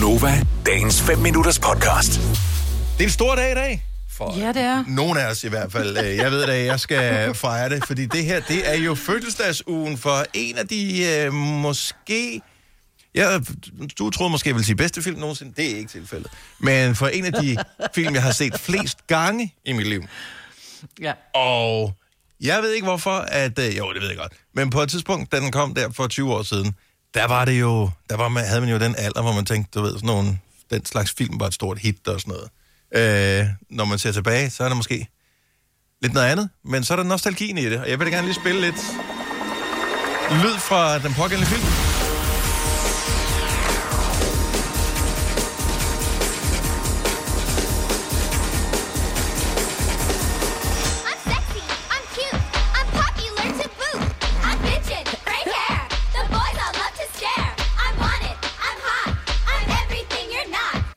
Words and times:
Gunova, 0.00 0.46
dagens 0.66 1.02
5 1.02 1.18
minutters 1.18 1.58
podcast. 1.58 2.12
Det 2.98 3.00
er 3.00 3.04
en 3.04 3.10
stor 3.10 3.34
dag 3.34 3.52
i 3.52 3.54
dag. 3.54 3.84
For 4.10 4.38
Ja, 4.38 4.48
det 4.48 4.62
er. 4.62 4.84
Nogle 4.88 5.20
af 5.20 5.30
os 5.30 5.44
i 5.44 5.48
hvert 5.48 5.72
fald. 5.72 5.98
Øh, 5.98 6.16
Jeg 6.16 6.30
ved 6.30 6.46
da, 6.46 6.64
jeg 6.64 6.80
skal 6.80 7.34
fejre 7.44 7.68
det, 7.68 7.86
fordi 7.86 8.06
det 8.06 8.24
her, 8.24 8.40
det 8.40 8.70
er 8.70 8.74
jo 8.74 8.94
fødselsdagsugen 8.94 9.98
for 9.98 10.24
en 10.34 10.58
af 10.58 10.68
de 10.68 11.04
øh, 11.04 11.32
måske... 11.32 12.40
Ja, 13.14 13.38
du 13.98 14.10
troede 14.10 14.30
måske, 14.30 14.48
jeg 14.48 14.54
ville 14.54 14.66
sige 14.66 14.76
bedste 14.76 15.02
film 15.02 15.18
nogensinde. 15.18 15.52
Det 15.56 15.70
er 15.72 15.76
ikke 15.76 15.90
tilfældet. 15.90 16.30
Men 16.58 16.94
for 16.96 17.06
en 17.08 17.24
af 17.24 17.32
de 17.32 17.56
film, 17.94 18.14
jeg 18.14 18.22
har 18.22 18.32
set 18.32 18.58
flest 18.60 19.06
gange 19.06 19.54
i 19.64 19.72
mit 19.72 19.86
liv. 19.86 20.02
Ja. 21.00 21.12
Og 21.34 21.94
jeg 22.40 22.62
ved 22.62 22.72
ikke 22.72 22.86
hvorfor, 22.86 23.16
at... 23.18 23.58
Øh, 23.58 23.76
jo, 23.76 23.92
det 23.92 24.02
ved 24.02 24.08
jeg 24.08 24.18
godt. 24.18 24.32
Men 24.54 24.70
på 24.70 24.82
et 24.82 24.88
tidspunkt, 24.90 25.32
da 25.32 25.40
den 25.40 25.52
kom 25.52 25.74
der 25.74 25.90
for 25.92 26.06
20 26.06 26.34
år 26.34 26.42
siden, 26.42 26.74
der 27.16 27.26
var 27.26 27.44
det 27.44 27.60
jo... 27.60 27.90
Der 28.10 28.16
var 28.16 28.28
man, 28.28 28.44
havde 28.44 28.60
man 28.60 28.70
jo 28.70 28.78
den 28.78 28.94
alder, 28.98 29.22
hvor 29.22 29.32
man 29.32 29.44
tænkte, 29.44 29.78
du 29.78 29.84
ved, 29.84 29.92
sådan 29.92 30.06
nogle, 30.06 30.38
den 30.70 30.84
slags 30.84 31.14
film 31.18 31.40
var 31.40 31.46
et 31.46 31.54
stort 31.54 31.78
hit 31.78 32.08
og 32.08 32.20
sådan 32.20 32.34
noget. 32.34 32.48
Øh, 33.40 33.46
når 33.70 33.84
man 33.84 33.98
ser 33.98 34.12
tilbage, 34.12 34.50
så 34.50 34.64
er 34.64 34.68
det 34.68 34.76
måske 34.76 35.08
lidt 36.02 36.12
noget 36.14 36.26
andet. 36.26 36.48
Men 36.64 36.84
så 36.84 36.94
er 36.94 36.96
der 36.96 37.04
nostalgien 37.04 37.58
i 37.58 37.64
det, 37.64 37.80
og 37.80 37.90
jeg 37.90 37.98
vil 37.98 38.06
da 38.06 38.12
gerne 38.12 38.26
lige 38.26 38.40
spille 38.40 38.60
lidt 38.60 38.80
lyd 40.30 40.58
fra 40.58 40.98
den 40.98 41.14
pågældende 41.14 41.46
film. 41.46 41.95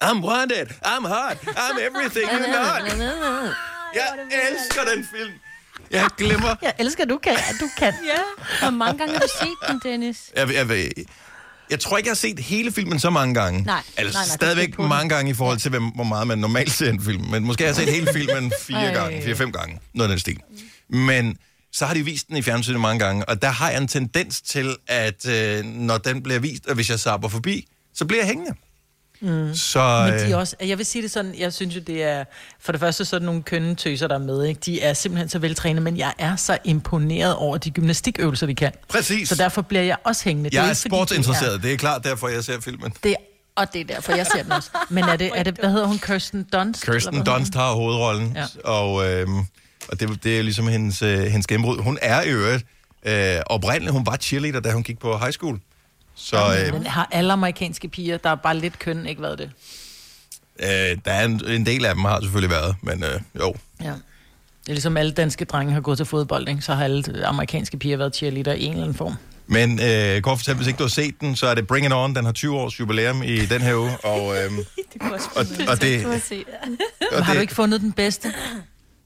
I'm 0.09 0.21
wanted, 0.23 0.67
I'm 0.85 1.05
hot, 1.15 1.37
I'm 1.63 1.77
everything 1.87 2.25
you're 2.29 2.47
not. 2.47 2.81
Jeg 3.95 4.07
elsker 4.51 4.81
den 4.95 5.07
film. 5.15 5.31
Jeg 5.91 6.07
glemmer... 6.17 6.55
Jeg 6.61 6.73
elsker, 6.79 7.03
at 7.03 7.09
du 7.09 7.17
kan. 7.17 7.33
At 7.33 7.55
du 7.59 7.69
kan. 7.77 7.93
Ja, 8.05 8.19
hvor 8.61 8.69
mange 8.69 8.97
gange 8.97 9.13
har 9.13 9.19
du 9.19 9.27
set 9.41 9.67
den, 9.69 9.79
Dennis? 9.91 10.17
Jeg, 10.35 10.53
jeg, 10.53 10.69
jeg, 10.69 10.91
jeg 11.69 11.79
tror 11.79 11.97
ikke, 11.97 12.07
jeg 12.07 12.11
har 12.11 12.15
set 12.15 12.39
hele 12.39 12.71
filmen 12.71 12.99
så 12.99 13.09
mange 13.09 13.33
gange. 13.33 13.61
Nej, 13.63 13.81
altså, 13.97 14.17
nej, 14.19 14.25
nej, 14.27 14.35
stadigvæk 14.35 14.79
mange 14.79 15.09
gange 15.09 15.31
i 15.31 15.33
forhold 15.33 15.57
til, 15.59 15.69
hvem- 15.69 15.83
hvor 15.95 16.03
meget 16.03 16.27
man 16.27 16.37
normalt 16.37 16.71
ser 16.71 16.89
en 16.89 17.01
film. 17.03 17.23
Men 17.31 17.43
måske 17.45 17.63
har 17.63 17.67
jeg 17.67 17.75
set 17.75 17.89
hele 17.93 18.07
filmen 18.13 18.53
fire 18.67 18.93
gange, 18.93 19.21
fire-fem 19.23 19.51
gange. 19.51 19.79
Noget 19.93 20.09
af 20.09 20.13
den 20.13 20.19
stil. 20.19 20.39
Men 20.89 21.37
så 21.73 21.85
har 21.85 21.93
de 21.93 22.05
vist 22.05 22.27
den 22.27 22.37
i 22.37 22.41
fjernsynet 22.41 22.79
mange 22.81 22.99
gange, 23.05 23.29
og 23.29 23.41
der 23.41 23.49
har 23.49 23.69
jeg 23.69 23.81
en 23.81 23.87
tendens 23.87 24.41
til, 24.41 24.75
at 24.87 25.25
øh, 25.29 25.63
når 25.65 25.97
den 25.97 26.23
bliver 26.23 26.39
vist, 26.39 26.65
og 26.65 26.75
hvis 26.75 26.89
jeg 26.89 26.99
sapper 26.99 27.27
forbi, 27.29 27.67
så 27.95 28.05
bliver 28.05 28.21
jeg 28.21 28.27
hængende. 28.27 28.53
Mm. 29.21 29.55
Så 29.55 30.05
Men 30.05 30.19
de 30.19 30.25
øh, 30.25 30.31
er 30.31 30.35
også, 30.35 30.55
jeg 30.65 30.77
vil 30.77 30.85
sige 30.85 31.01
det 31.01 31.11
sådan, 31.11 31.35
jeg 31.37 31.53
synes 31.53 31.75
jo, 31.75 31.79
det 31.87 32.03
er, 32.03 32.23
for 32.59 32.71
det 32.71 32.81
første 32.81 33.05
sådan 33.05 33.25
nogle 33.25 33.43
kønne 33.43 33.75
tøser, 33.75 34.07
der 34.07 34.15
er 34.15 34.19
med, 34.19 34.45
ikke? 34.45 34.61
de 34.65 34.81
er 34.81 34.93
simpelthen 34.93 35.29
så 35.29 35.39
veltrænet, 35.39 35.83
men 35.83 35.97
jeg 35.97 36.13
er 36.17 36.35
så 36.35 36.57
imponeret 36.63 37.35
over 37.35 37.57
de 37.57 37.71
gymnastikøvelser, 37.71 38.47
de 38.47 38.55
kan. 38.55 38.71
præcis. 38.89 39.29
Så 39.29 39.35
derfor 39.35 39.61
bliver 39.61 39.83
jeg 39.83 39.97
også 40.03 40.23
hængende. 40.23 40.49
Det 40.49 40.57
er 40.57 40.61
jeg 40.61 40.67
er 40.67 40.71
ikke, 40.71 40.81
fordi 40.81 40.89
de 40.89 40.95
sportsinteresseret. 40.95 41.63
Det 41.63 41.73
er 41.73 41.77
klart 41.77 42.03
derfor, 42.03 42.27
jeg 42.27 42.43
ser 42.43 42.59
filmen. 42.61 42.93
Det 43.03 43.11
er, 43.11 43.15
og 43.55 43.73
det 43.73 43.81
er 43.81 43.85
derfor, 43.85 44.15
jeg 44.15 44.25
ser 44.25 44.43
den 44.43 44.51
også. 44.51 44.69
Men 44.89 45.03
er 45.03 45.15
det, 45.15 45.31
er 45.35 45.43
det 45.43 45.57
hvad 45.59 45.71
hedder 45.71 45.87
hun, 45.87 45.99
Kirsten 45.99 46.43
Dunst? 46.53 46.85
Kirsten 46.85 47.23
Dunst 47.25 47.55
har 47.55 47.71
hovedrollen. 47.73 48.35
Ja. 48.35 48.45
og, 48.71 49.11
øh, 49.11 49.27
og 49.91 49.99
det, 49.99 50.23
det 50.23 50.39
er 50.39 50.43
ligesom 50.43 50.67
hendes, 50.67 51.01
øh, 51.01 51.19
hendes 51.19 51.47
gennembrud. 51.47 51.77
Hun 51.81 51.97
er 52.01 52.21
i 52.21 52.29
øvrigt 52.29 52.65
øh, 53.05 53.35
oprindeligt, 53.45 53.91
hun 53.91 54.05
var 54.05 54.15
cheerleader, 54.15 54.59
da 54.59 54.71
hun 54.71 54.83
gik 54.83 54.99
på 54.99 55.17
high 55.17 55.31
school. 55.31 55.59
Så 56.19 56.37
hun? 56.39 56.67
øh, 56.67 56.73
Men 56.73 56.85
har 56.87 57.07
alle 57.11 57.33
amerikanske 57.33 57.87
piger, 57.87 58.17
der 58.17 58.29
er 58.29 58.35
bare 58.35 58.57
lidt 58.57 58.79
køn, 58.79 59.05
ikke 59.05 59.21
været 59.21 59.37
det? 59.39 59.49
øh, 60.59 60.97
der 61.05 61.11
er 61.11 61.25
en, 61.25 61.41
en 61.47 61.65
del 61.65 61.85
af 61.85 61.95
dem 61.95 62.03
har 62.05 62.19
selvfølgelig 62.21 62.49
været, 62.51 62.75
men 62.81 63.03
øh, 63.03 63.19
jo. 63.39 63.55
Ja. 63.83 63.87
Det 64.63 64.69
er 64.69 64.73
ligesom 64.73 64.97
alle 64.97 65.11
danske 65.11 65.45
drenge 65.45 65.73
har 65.73 65.81
gået 65.81 65.97
til 65.97 66.05
fodbold, 66.05 66.47
ikke? 66.49 66.61
så 66.61 66.73
har 66.73 66.83
alle 66.83 67.27
amerikanske 67.27 67.77
piger 67.77 67.97
været 67.97 68.15
cheerleader 68.15 68.53
i 68.53 68.63
en 68.63 68.71
eller 68.71 68.83
anden 68.83 68.97
form. 68.97 69.13
Men 69.47 69.79
øh, 69.83 70.21
kort 70.21 70.37
fortalt, 70.37 70.57
hvis 70.57 70.67
ikke 70.67 70.77
du 70.77 70.83
har 70.83 70.89
set 70.89 71.21
den, 71.21 71.35
så 71.35 71.47
er 71.47 71.55
det 71.55 71.67
Bring 71.67 71.85
It 71.85 71.93
On. 71.93 72.15
Den 72.15 72.25
har 72.25 72.31
20 72.31 72.57
års 72.57 72.79
jubilæum 72.79 73.23
i 73.23 73.45
den 73.45 73.61
her 73.61 73.75
uge. 73.75 73.91
Og, 74.03 74.35
øh, 74.37 74.51
Det 74.93 75.01
kunne 75.01 75.13
også 75.13 75.29
og, 75.35 75.45
og 75.67 75.81
det, 75.81 76.01
har 76.01 76.19
set 76.19 76.45
det. 76.47 77.17
og 77.17 77.25
Har 77.25 77.33
du 77.33 77.39
ikke 77.39 77.55
fundet 77.55 77.81
den 77.81 77.91
bedste? 77.91 78.33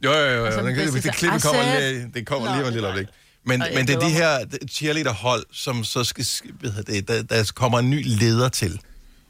Jo, 0.03 0.11
jo, 0.11 0.19
jo. 0.19 0.45
Altså, 0.45 0.59
jo. 0.59 0.67
Den, 0.67 0.75
hvis 0.75 0.85
det, 0.85 0.93
det 0.93 1.03
det 1.03 1.13
klippe 1.15 1.39
kommer, 1.39 1.79
lige, 1.79 2.11
det 2.13 2.27
kommer 2.27 2.53
lige 2.55 2.61
om 2.63 2.67
et 2.67 2.73
lille 2.73 2.87
øjeblik. 2.87 3.07
Men, 3.45 3.61
jeg 3.61 3.71
men 3.75 3.87
det 3.87 3.95
er 3.95 3.99
de 3.99 4.09
her 4.09 4.37
cheerleader-hold, 4.71 5.45
som 5.51 5.83
så 5.83 6.03
skal, 6.03 6.25
hedder 6.63 6.81
det, 6.81 7.07
der, 7.07 7.23
der 7.23 7.51
kommer 7.55 7.79
en 7.79 7.89
ny 7.89 8.01
leder 8.05 8.49
til. 8.49 8.79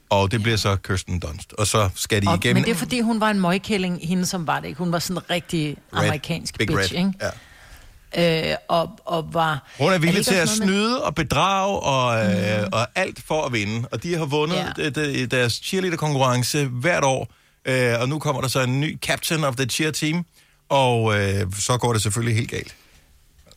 Og 0.09 0.31
det 0.31 0.44
bliver 0.44 0.57
så 0.57 0.75
Kirsten 0.75 1.19
Dunst. 1.19 1.53
Og 1.53 1.68
så 1.68 1.90
skal 1.96 2.22
de 2.22 2.28
Og, 2.28 2.35
igennem... 2.35 2.56
men 2.56 2.63
det 2.63 2.72
er 2.72 2.75
fordi, 2.75 3.00
hun 3.01 3.19
var 3.19 3.29
en 3.29 3.40
møgkælling, 3.40 4.00
hende 4.07 4.25
som 4.25 4.47
var 4.47 4.59
det 4.59 4.68
ikke. 4.68 4.78
Hun 4.78 4.91
var 4.91 5.00
sådan 5.00 5.18
en 5.18 5.29
rigtig 5.29 5.78
Red, 5.96 6.03
amerikansk 6.03 6.57
Big 6.57 6.68
bitch, 6.68 6.94
Red. 6.94 7.00
ikke? 7.00 7.13
Ja. 7.22 8.51
Øh, 8.51 8.56
og, 8.68 8.90
og 9.06 9.34
var... 9.34 9.72
Hun 9.79 9.94
er 9.94 9.97
villig 9.97 10.18
ikke 10.19 10.30
til 10.31 10.35
at 10.35 10.45
noget 10.45 10.59
med- 10.59 10.68
snyde 10.68 11.03
og 11.03 11.16
bedrage 11.16 11.80
og, 11.80 12.25
øh, 12.25 12.68
og 12.72 12.88
alt 12.95 13.19
for 13.28 13.45
at 13.45 13.53
vinde. 13.53 13.88
Og 13.91 14.03
de 14.03 14.18
har 14.18 14.25
vundet 14.25 14.56
Ja. 14.56 14.68
ja. 14.78 14.90
de, 14.90 15.25
deres 15.25 15.53
cheerleader-konkurrence 15.53 16.66
hvert 16.66 17.03
år. 17.03 17.34
Øh, 17.66 18.00
og 18.01 18.09
nu 18.09 18.19
kommer 18.19 18.41
der 18.41 18.47
så 18.47 18.62
en 18.62 18.80
ny 18.81 19.00
captain 19.00 19.44
of 19.44 19.56
the 19.56 19.66
cheer 19.66 19.91
team. 19.91 20.25
Og 20.69 21.19
øh, 21.19 21.45
så 21.59 21.78
går 21.78 21.94
det 21.94 22.01
selvfølgelig 22.01 22.35
helt 22.35 22.50
galt. 22.51 22.75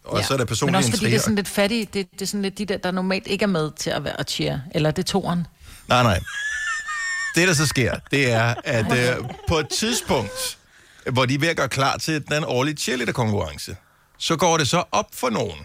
Og 0.07 0.25
så 0.25 0.35
er 0.35 0.37
der 0.37 0.45
Men 0.45 0.49
personlige 0.49 0.79
også 0.79 0.91
fordi 0.91 1.05
det 1.05 1.15
er 1.15 1.19
sådan 1.19 1.35
lidt 1.35 1.49
fattigt. 1.49 1.95
Det, 1.95 2.11
det 2.13 2.23
er 2.23 2.27
sådan 2.27 2.43
lidt 2.43 2.59
de 2.59 2.65
der, 2.65 2.77
der 2.77 2.91
normalt 2.91 3.27
ikke 3.27 3.43
er 3.43 3.47
med 3.47 3.71
til 3.77 3.91
at 3.91 4.05
være 4.05 4.25
cheer. 4.25 4.59
Eller 4.75 4.91
det 4.91 5.03
er 5.03 5.07
toren. 5.07 5.47
Nej, 5.89 6.03
nej. 6.03 6.21
Det, 7.35 7.49
der 7.49 7.55
så 7.55 7.67
sker, 7.67 7.95
det 8.11 8.31
er, 8.31 8.55
at 8.65 8.93
øh, 8.93 9.25
på 9.49 9.59
et 9.59 9.69
tidspunkt, 9.69 10.59
hvor 11.13 11.27
de 11.27 11.35
er 11.35 11.39
ved 11.39 11.49
at 11.49 11.57
gøre 11.57 11.69
klar 11.69 11.97
til 11.97 12.29
den 12.29 12.45
årlige 12.45 12.77
cheerleader-konkurrence, 12.77 13.77
så 14.19 14.37
går 14.37 14.57
det 14.57 14.69
så 14.69 14.85
op 14.93 15.07
for 15.13 15.31
nogen, 15.31 15.59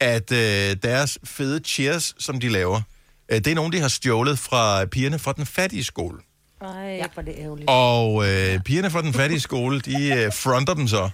at 0.00 0.32
øh, 0.32 0.76
deres 0.82 1.18
fede 1.24 1.60
cheers, 1.64 2.14
som 2.18 2.40
de 2.40 2.48
laver, 2.48 2.80
øh, 3.28 3.38
det 3.38 3.46
er 3.46 3.54
nogen, 3.54 3.72
de 3.72 3.80
har 3.80 3.88
stjålet 3.88 4.38
fra 4.38 4.84
pigerne 4.84 5.18
fra 5.18 5.32
den 5.32 5.46
fattige 5.46 5.84
skole. 5.84 6.18
Ej, 6.60 6.68
ja. 6.68 7.06
hvor 7.14 7.20
er 7.20 7.24
det 7.24 7.34
ærgerligt. 7.38 7.70
Og 7.70 8.28
øh, 8.28 8.60
pigerne 8.60 8.90
fra 8.90 9.02
den 9.02 9.14
fattige 9.14 9.40
skole, 9.40 9.80
de 9.80 10.14
øh, 10.14 10.32
fronter 10.32 10.74
dem 10.74 10.88
så. 10.88 11.10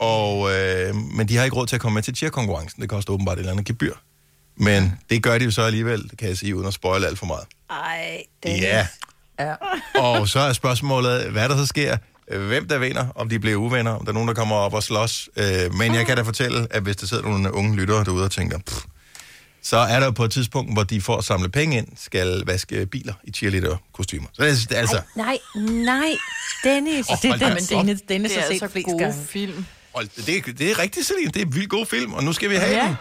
Og, 0.00 0.52
øh, 0.54 0.94
men 0.94 1.28
de 1.28 1.36
har 1.36 1.44
ikke 1.44 1.56
råd 1.56 1.66
til 1.66 1.76
at 1.76 1.80
komme 1.82 1.94
med 1.94 2.02
til 2.02 2.16
cheer-konkurrencen. 2.16 2.82
Det 2.82 2.88
koster 2.90 3.12
åbenbart 3.12 3.38
et 3.38 3.40
eller 3.40 3.52
andet 3.52 3.66
gebyr. 3.66 3.94
Men 4.56 4.92
det 5.10 5.22
gør 5.22 5.38
de 5.38 5.44
jo 5.44 5.50
så 5.50 5.62
alligevel, 5.62 6.02
det 6.02 6.18
kan 6.18 6.28
jeg 6.28 6.36
sige, 6.38 6.56
uden 6.56 6.66
at 6.66 6.74
spoile 6.74 7.06
alt 7.06 7.18
for 7.18 7.26
meget. 7.26 7.44
Ej, 7.70 8.22
Dennis. 8.42 8.62
Ja. 8.62 8.86
Ja. 9.40 9.54
Og 10.00 10.28
så 10.28 10.40
er 10.40 10.52
spørgsmålet, 10.52 11.30
hvad 11.30 11.48
der 11.48 11.56
så 11.56 11.66
sker. 11.66 11.96
Hvem 12.48 12.68
der 12.68 12.78
vinder, 12.78 13.06
om 13.14 13.28
de 13.28 13.38
bliver 13.38 13.56
uvenner, 13.56 13.90
om 13.90 14.04
der 14.04 14.08
er 14.12 14.14
nogen, 14.14 14.28
der 14.28 14.34
kommer 14.34 14.56
op 14.56 14.74
og 14.74 14.82
slås. 14.82 15.28
Øh, 15.36 15.74
Men 15.74 15.94
jeg 15.94 16.06
kan 16.06 16.16
da 16.16 16.22
fortælle, 16.22 16.66
at 16.70 16.82
hvis 16.82 16.96
der 16.96 17.06
sidder 17.06 17.22
nogle 17.22 17.54
unge 17.54 17.76
lyttere 17.76 18.04
derude 18.04 18.24
og 18.24 18.30
tænker, 18.30 18.58
pff, 18.58 18.84
så 19.62 19.76
er 19.76 20.00
der 20.00 20.10
på 20.10 20.24
et 20.24 20.30
tidspunkt, 20.30 20.72
hvor 20.72 20.82
de 20.82 21.00
får 21.00 21.16
at 21.16 21.24
samle 21.24 21.48
penge 21.48 21.78
ind, 21.78 21.86
skal 21.96 22.42
vaske 22.46 22.86
biler 22.86 23.14
i 23.24 23.30
cheerleader-kostymer. 23.32 24.26
Så 24.32 24.42
det 24.44 24.72
er 24.72 24.76
altså, 24.80 25.00
Nej, 25.16 25.38
nej, 25.84 26.10
Dennis. 26.64 27.06
Åh, 27.10 27.16
Det 27.22 27.30
er 27.30 27.36
den, 27.36 27.48
men. 27.48 27.64
Dennis, 27.78 28.00
Dennis 28.08 28.30
Det 28.32 28.40
har 28.40 28.44
er 28.44 28.46
set 28.54 28.62
altså 28.62 28.68
flest 28.68 28.86
gode 28.86 28.98
gange. 28.98 29.24
film. 29.28 29.66
Hold, 29.94 30.08
det, 30.26 30.58
det 30.58 30.70
er 30.70 30.78
rigtigt, 30.78 31.06
Celine. 31.06 31.30
Det 31.30 31.42
er 31.42 31.46
en 31.46 31.54
vildt 31.54 31.70
god 31.70 31.86
film, 31.86 32.12
og 32.12 32.24
nu 32.24 32.32
skal 32.32 32.50
vi 32.50 32.54
have 32.54 32.74
Ja. 32.76 32.84
den. 32.86 32.96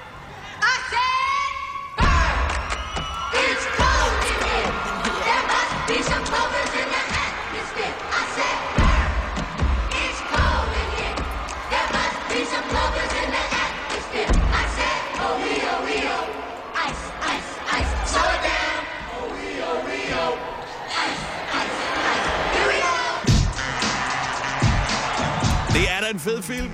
Det 25.74 25.92
er 25.92 26.00
da 26.01 26.10
en 26.13 26.19
fed 26.19 26.42
film. 26.42 26.71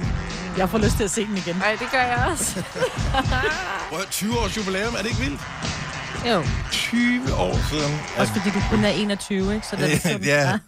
Jeg 0.57 0.69
får 0.69 0.77
lyst 0.77 0.97
til 0.97 1.03
at 1.03 1.11
se 1.11 1.25
den 1.25 1.37
igen. 1.37 1.55
Nej, 1.55 1.71
det 1.79 1.87
gør 1.91 2.01
jeg 2.01 2.27
også. 2.31 2.53
Prøv 3.89 3.99
at 3.99 4.05
høre, 4.05 4.05
20 4.11 4.39
års 4.39 4.57
jubilæum, 4.57 4.93
er 4.93 4.97
det 4.97 5.05
ikke 5.05 5.21
vildt? 5.21 5.41
Jo, 6.29 6.43
20 6.71 7.33
år 7.33 7.69
siden. 7.69 7.99
også 8.17 8.33
fordi 8.33 8.49
du 8.49 8.61
kun 8.69 8.85
er 8.85 8.89
21, 8.89 9.55
ikke? 9.55 9.67
Så 9.67 9.75
det 9.75 9.93
er 9.93 9.99
sådan, 9.99 10.23
ja. 10.23 10.59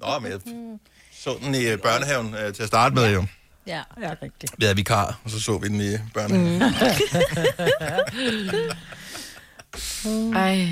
Nå, 0.00 0.18
men 0.22 0.32
jeg 0.32 0.40
så 1.12 1.36
den 1.44 1.54
i 1.54 1.66
øh, 1.66 1.78
børnehaven 1.78 2.34
øh, 2.34 2.54
til 2.54 2.62
at 2.62 2.68
starte 2.68 2.94
med 2.94 3.12
jo. 3.14 3.24
ja. 3.66 3.80
Ja, 4.02 4.10
rigtigt. 4.22 4.52
Vi 4.58 4.64
havde 4.64 4.76
vikar, 4.76 5.18
og 5.24 5.30
så 5.30 5.40
så 5.40 5.58
vi 5.58 5.68
den 5.68 5.80
i 5.80 5.96
børnehaven. 6.14 6.62
Mm. 10.04 10.32
Ej. 10.36 10.68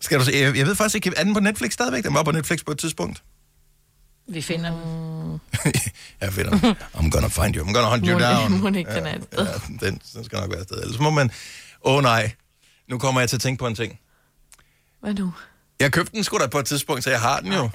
Skal 0.00 0.18
du 0.18 0.24
se, 0.24 0.32
jeg, 0.34 0.56
jeg 0.56 0.66
ved 0.66 0.74
faktisk 0.74 0.94
ikke, 0.94 1.12
er 1.16 1.24
den 1.24 1.34
på 1.34 1.40
Netflix 1.40 1.72
stadigvæk? 1.72 2.04
Den 2.04 2.14
var 2.14 2.22
på 2.22 2.32
Netflix 2.32 2.64
på 2.64 2.72
et 2.72 2.78
tidspunkt. 2.78 3.22
Vi 4.28 4.42
finder 4.42 4.70
den. 4.70 5.09
jeg 6.20 6.32
finder. 6.32 6.74
I'm 6.94 7.10
gonna 7.10 7.28
find 7.28 7.56
you. 7.56 7.64
I'm 7.64 7.72
gonna 7.72 7.88
hunt 7.88 8.06
you 8.06 8.12
Må- 8.12 8.18
down. 8.18 8.52
må 8.60 8.66
den 8.66 8.74
ikke, 8.74 8.94
den 8.94 9.06
er 9.06 9.14
et 9.14 9.24
sted. 9.32 9.46
Ja, 9.46 9.86
den, 9.86 10.00
den 10.14 10.24
skal 10.24 10.38
nok 10.40 10.50
være 10.50 10.60
et 10.60 10.66
sted. 10.66 10.82
Ellers 10.82 10.98
må 10.98 11.10
man... 11.10 11.30
Åh 11.84 11.94
oh, 11.94 12.02
nej, 12.02 12.32
nu 12.88 12.98
kommer 12.98 13.20
jeg 13.20 13.28
til 13.28 13.36
at 13.36 13.40
tænke 13.42 13.58
på 13.58 13.66
en 13.66 13.74
ting. 13.74 13.98
Hvad 15.00 15.14
nu? 15.14 15.32
Jeg 15.80 15.92
købte 15.92 16.12
den 16.16 16.24
sgu 16.24 16.38
da 16.38 16.46
på 16.46 16.58
et 16.58 16.66
tidspunkt, 16.66 17.04
så 17.04 17.10
jeg 17.10 17.20
har 17.20 17.40
den 17.40 17.52
jo. 17.52 17.70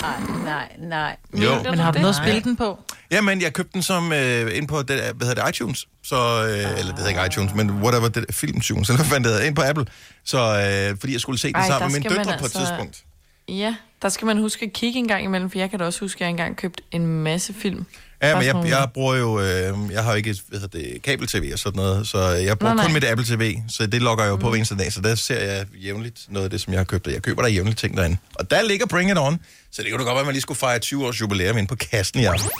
Nej, 0.00 0.20
nej, 0.44 0.68
nej. 0.78 1.16
Jo. 1.34 1.62
Men 1.62 1.78
har 1.78 1.90
du 1.90 1.98
noget 1.98 2.14
at 2.14 2.22
spille 2.24 2.40
den 2.40 2.56
på? 2.56 2.78
Jamen, 3.10 3.40
jeg 3.42 3.52
købte 3.52 3.72
den 3.72 3.82
som 3.82 4.12
øh, 4.12 4.56
ind 4.56 4.68
på 4.68 4.82
det, 4.82 4.86
hvad 5.16 5.26
hedder 5.26 5.44
det, 5.44 5.50
iTunes. 5.50 5.88
Så, 6.02 6.16
øh, 6.16 6.78
eller 6.78 6.94
det 6.94 6.96
hedder 6.96 7.08
ikke 7.08 7.26
iTunes, 7.26 7.54
men 7.54 7.70
whatever, 7.70 8.08
det 8.08 8.24
Filmtunes, 8.30 8.88
eller 8.88 8.96
hvad 8.98 9.06
fanden 9.06 9.24
det 9.24 9.32
hedder, 9.32 9.46
ind 9.46 9.56
på 9.56 9.62
Apple. 9.62 9.86
Så, 10.24 10.38
øh, 10.38 10.98
fordi 11.00 11.12
jeg 11.12 11.20
skulle 11.20 11.38
se 11.38 11.48
den 11.48 11.56
Ej, 11.56 11.66
sammen 11.66 11.92
med 11.92 12.00
man 12.00 12.18
døtre 12.18 12.24
på 12.24 12.30
et 12.30 12.42
altså- 12.42 12.58
tidspunkt. 12.58 13.04
Ja, 13.50 13.74
der 14.02 14.08
skal 14.08 14.26
man 14.26 14.38
huske 14.38 14.66
at 14.66 14.72
kigge 14.72 14.98
en 14.98 15.08
gang 15.08 15.24
imellem, 15.24 15.50
for 15.50 15.58
jeg 15.58 15.70
kan 15.70 15.78
da 15.78 15.84
også 15.84 16.00
huske, 16.00 16.16
at 16.16 16.20
jeg 16.20 16.30
engang 16.30 16.56
købt 16.56 16.80
en 16.92 17.06
masse 17.06 17.54
film. 17.54 17.86
Ja, 18.22 18.34
men 18.36 18.46
jeg, 18.46 18.68
jeg 18.68 18.88
bruger 18.94 19.14
jo, 19.16 19.40
øh, 19.40 19.92
jeg 19.92 20.04
har 20.04 20.10
jo 20.10 20.16
ikke 20.16 20.36
hvad 20.48 20.60
hedder 20.60 20.78
det, 20.78 21.02
kabel-tv 21.02 21.50
og 21.52 21.58
sådan 21.58 21.76
noget, 21.76 22.08
så 22.08 22.18
jeg 22.28 22.58
bruger 22.58 22.74
kun 22.74 22.84
nej. 22.84 22.92
mit 22.92 23.04
Apple 23.04 23.26
TV, 23.26 23.56
så 23.68 23.86
det 23.86 24.02
logger 24.02 24.24
jeg 24.24 24.30
jo 24.30 24.36
på 24.36 24.48
hver 24.48 24.56
eneste 24.56 24.76
dag, 24.76 24.92
så 24.92 25.00
der 25.00 25.14
ser 25.14 25.40
jeg 25.40 25.66
jævnligt 25.74 26.20
noget 26.28 26.44
af 26.44 26.50
det, 26.50 26.60
som 26.60 26.72
jeg 26.72 26.80
har 26.80 26.84
købt, 26.84 27.06
og 27.06 27.12
jeg 27.12 27.22
køber 27.22 27.42
der 27.42 27.48
jævnligt 27.48 27.78
ting 27.78 27.96
derinde. 27.96 28.16
Og 28.34 28.50
der 28.50 28.62
ligger 28.62 28.86
Bring 28.86 29.10
It 29.10 29.18
On, 29.18 29.38
så 29.72 29.82
det 29.82 29.90
kunne 29.90 29.98
da 29.98 30.04
godt 30.04 30.14
være, 30.14 30.20
at 30.20 30.26
man 30.26 30.32
lige 30.32 30.42
skulle 30.42 30.58
fejre 30.58 30.78
20 30.78 31.06
års 31.06 31.20
jubilæum 31.20 31.58
ind 31.58 31.68
på 31.68 31.76
kassen 31.76 32.20
i 32.20 32.24
aften. 32.24 32.50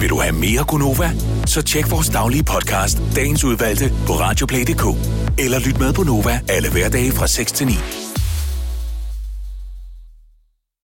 Vil 0.00 0.10
du 0.10 0.20
have 0.20 0.32
mere 0.34 0.64
Gunova? 0.64 1.10
Så 1.46 1.62
tjek 1.62 1.90
vores 1.90 2.08
daglige 2.08 2.44
podcast, 2.44 2.98
dagens 3.16 3.44
udvalgte, 3.44 3.92
på 4.06 4.12
radioplay.dk. 4.12 4.84
Eller 5.38 5.58
lyt 5.58 5.78
med 5.78 5.92
på 5.92 6.02
Nova 6.02 6.40
alle 6.48 6.70
hverdage 6.70 7.12
fra 7.12 7.26
6 7.26 7.52
til 7.52 7.66
9. 7.66 7.72